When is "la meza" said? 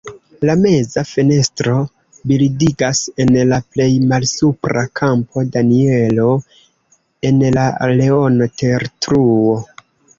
0.49-1.01